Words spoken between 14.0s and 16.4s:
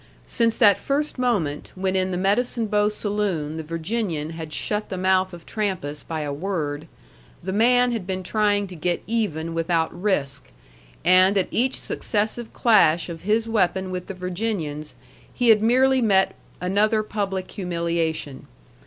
the Virginian's, he had merely met